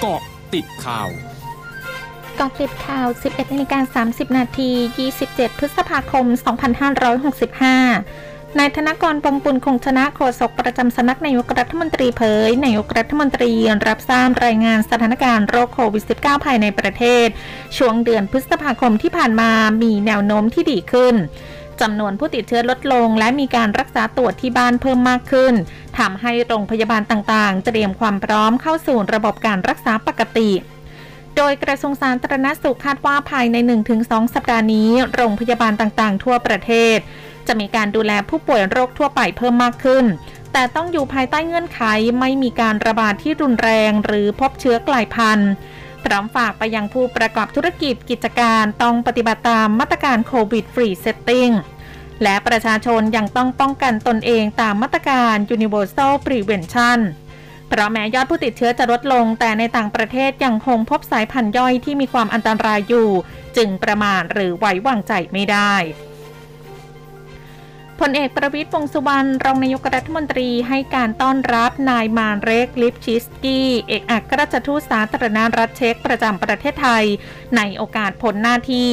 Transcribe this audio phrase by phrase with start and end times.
[0.00, 0.20] เกาะ
[0.54, 1.08] ติดข่าว
[2.38, 4.70] กาะติดข่าว 11นาฬิกา30 นาที
[5.14, 6.26] 27 พฤษภาคม
[7.82, 13.52] 2565 นายธนกรปงปุลคงชนะโฆษกประจำสำนักนายกรัฐมนตรีเผย นายกรัฐมนตรี
[13.88, 17.28] รับทราบรายงานสถานการณ์โรคโควิด -19 ภายในประเทศ
[17.76, 19.50] ช่วงเดือนพฤษภาคมที่ผ่านมา
[19.82, 21.14] มีแนวโน้มที่ดีขึ้น
[21.80, 25.54] จำนวนผู้ติดเชื้อลดลง และมีการรักษาตัวที่บ้านเพิ่มมากขึ้น
[25.98, 30.50] ทำให้โรงพยาบาลต่างๆ เตรียมความพร้อมเข้าสู่ระบบการรักษาปกติ
[31.36, 33.56] โดยกระทรวงสาธารณสุขคาดว่าภายใน
[33.96, 36.98] 1-2 สัปดาห์นี้ โรงพยาบาลต่างๆ ทั่วประเทศ
[37.46, 40.04] จะมีการดูแลผู้ป่วยโรคทั่วไปเพิ่มมากขึ้น
[40.52, 41.80] แต่ต้องอยู่ภายใต้เงื่อนไข
[42.20, 45.50] ไม่มีการระบาดที่รุนแรง หรือพบเชื้อกลายพันธุ์
[46.04, 51.50] พร้อมฝากไปยังผู้ประกอบธุรกิจกิจการต้องปฏิบัติตามมาตรการ COVID Free Setting
[52.22, 57.00] และประชาชนยังต้องป้องกันตนเองตามมาตรการ Universal Prevention
[57.68, 63.10] เพราะแม้ยอดผู้ติดเชื้อจะลดลง แต่ในต่างประเทศยังคงพบสายพันธุ์ย่อยที่มีความอันตรายอยู่
[63.56, 65.74] จึงประมาทหรือไว้วางใจไม่ได้
[68.00, 77.04] พลเอกประวิตยวงสุวรรณรองนายกรัฐมนตรีให้การต้อนรับนายมานเรกลิฟชิสกี้ เอกอัครราชทูตสาธารณรัฐเช็กประจำประเทศไทย
[77.56, 78.90] ในโอกาสผลหน้าที่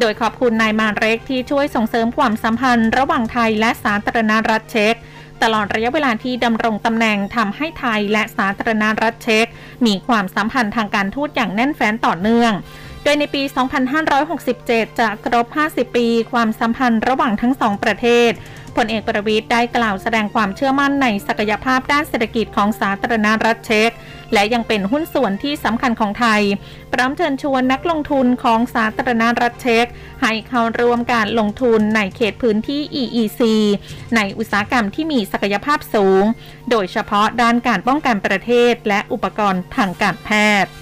[0.00, 4.94] โดยขอบคุณนายมานเรกที่ช่วยส่งเสริมความสัมพันธ์ระหว่างไทยและสาธารณรัฐเช็ก
[5.42, 9.46] ตลอดระยะเวลาที่ดำรงตำแหน่งทำให้ไทยและสาธารณรัฐเช็ก
[9.86, 12.52] มีความสัมพันธ์ทางการทูตอย่างแน่นแฟ้นต่อเนื่อง
[13.06, 13.42] ดยในปี
[14.20, 18.32] 2567 จะครบ 50 ปี ความสัมพันธ์ระหว่างทั้งสองประเทศ
[18.76, 23.90] พลเอกประวิทย์ได้กล่าวแสดงความเชื่อมั่นในศักยภาพด้านเศรษฐกิจของสาธารณรัฐเช็ก
[24.32, 26.42] และยังเป็นหุ้นส่วนที่สำคัญของไทย
[26.92, 29.86] พร้อมเชิญชวนนักลงทุนของสาธารณรัฐเช็ก
[30.22, 33.40] ให้เข้าร่วมการลงทุนในเขตพื้นที่ EEC
[34.16, 36.24] ในอุตสาหกรรมที่มีศักยภาพสูง
[36.70, 40.30] โดยเฉพาะด้านการป้องกันประเทศและอุปกรณ์ทางการแพ
[40.64, 40.72] ทย์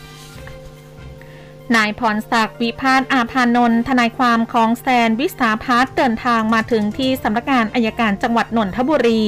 [1.76, 9.22] นายพรศักดิ์วิพาทอาพานนท์ทนายความของแซนวิสาพัฒน์เดินทางมาถึงที่สำนักงานอายการจังหวัดนนทบุรี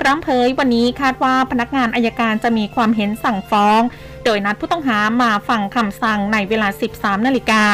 [0.00, 3.80] พร้อมเผยวันนี้คาดว่าพนักงานอายการจะมีความเห็นสั่งฟ้อง
[4.24, 7.64] โดยนัดผู้ต้องหามาฟังคำสั่งในเวลา 13 นาฬิกา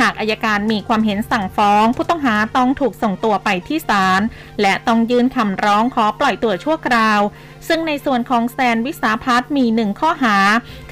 [0.00, 4.20] หากอายการมีความเห็นสั่งฟ้อง ผู้ต้องหาต้องถูกส่งตัวไปที่ศาล
[4.60, 7.20] และต้องยื่นคำร้องขอปล่อยตัวชั่วคราว
[7.68, 10.36] ซึ่งในส่วนของแซนวิสาพัฒมีหนึ่งข้อหา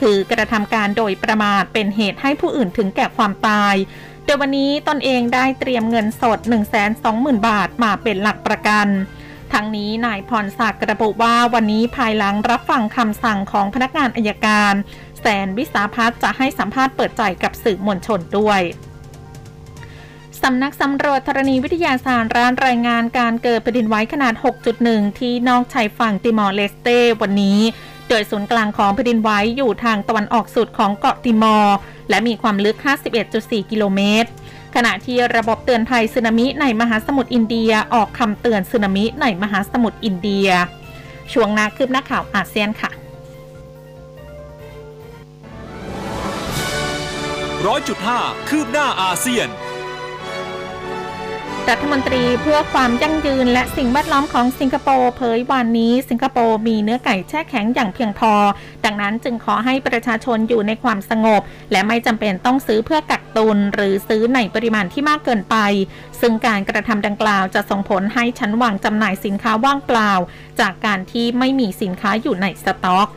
[0.00, 3.74] คือกระทำการโดยประมาทเป็นเหตุให้ผู้อื่นถึงแก่ความตาย
[4.24, 6.38] โดยวันนี้ตนเองได้เตรียมเงินสด
[6.92, 8.88] 120,000 บาทมาเป็นหลักประกัน
[9.52, 14.74] ทั้งนี้นายพรศักดิ์ระบุว่าวันนี้ภายหลังรับฟังคำสั่งของพนักงานอายการ
[15.20, 18.60] แสนวิสาพัฒจะให้สัมภาษณ์เปิดใจกับสื่อมวลชนด้วย
[20.42, 24.34] สำนักสำรวจธรณีวิทยาศาสตร์ร้านรายงานการเกิดแผ่นดินไหวขนาด
[24.76, 26.88] 6.1 ที่นอกชายฝั่งติมอร์เลสเต
[27.22, 27.58] วันนี้
[28.08, 31.76] โดยศูนย์กลางของแผ่นดินไหวอยู่ทางตะวันออกสุดของเกาะติมอร์
[32.10, 32.76] และมีความลึก
[33.24, 34.28] 51.4 กิโลเมตร
[34.74, 40.48] ขณะที่ระบบเตือนภัยสึนามิในมหาสมุทรอินเดียออกคำเตือนสึนามิในมหาสมุทรอินเดีย
[41.32, 42.90] ช่วงนาคืบหน้าข่าวอาเซียนค่ะ
[47.66, 49.48] ร้อยจุดห้าคืบหน้าอาเซียน
[51.70, 58.32] รัฐมนตรีเพื่อความยั่งยืนและสิ่งแวดล้อมของสิงคโปร์เผยวันนี้สิงคโปร์มีเนื้อไก่แช่แข็งอย่างเพียงพอ
[58.84, 65.56] ดังนั้นจึงขอให้ประชาชนอยู่ในความสงบ และไม่จำเป็นต้องซื้อเพื่อกักตุน หรือซื้อในปริมาณที่มากเกินไป
[66.20, 70.12] ซึ่งการกระทำดังกล่าวจะส่งผลให้ชั้นวางจำหน่ายสินค้าว่างเปล่า
[70.60, 73.08] จากการที่ไม่มีสินค้าอยู่ในสต็อก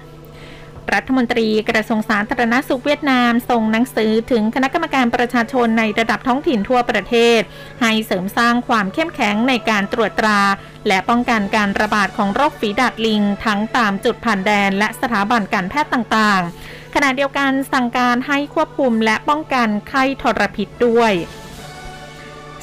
[0.93, 7.41] รัฐมนตรีกระทรวงสาธารณสุขเวียดนาม ส่งหนังสือถึงคณะกรรมการประชาชนในระดับท้องถิ่นทั่วประเทศ
[7.81, 10.39] ให้เสริมสร้างความเข้มแข็งในการตรวจตรา
[10.87, 21.13] และป้องกันการระบาดของโรคฝีดาดลิง ทั้งตามจุดผ่านแดน และสถาบันการแพทย์ต่างๆ ขณะเดียวกันสั่งการให้ควบคุมและป้องกันไข้ทรพิษด้วย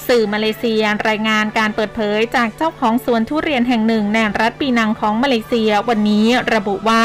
[0.09, 7.05] สื่อมาเลเซียรายงานการเปิดเผยจากเจ้าของสวนทุเรียนแห่งหนึ่งในรัฐปีนังของมาเลเซียวันนี้ระบุว่า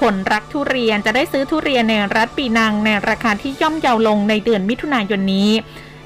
[0.00, 5.50] คนรักทุเรียนจะได้ซื้อทุเรียนในรัฐปีนังในราคาที่ย่อมเยาลงในเดือนมิถุนายนนี้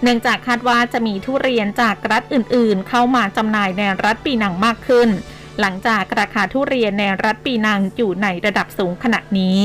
[0.03, 5.09] เนื่องจากคาดว่าจะมีทุเรียนจากรัฐอื่นๆ เข้ามาจำหน่ายในรัฐปีนังมากขึ้น
[5.61, 9.61] หลังจากราคาทุเรียนในรัฐปีนังอยู่ในระดับสูงขณะนี้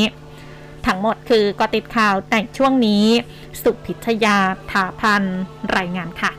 [0.86, 3.06] ทั้งหมดคือกติดข่าวในช่วงนี้
[3.64, 4.38] สุพิชยา
[4.72, 5.24] ถาพัน
[5.78, 6.32] รายงานค่ะ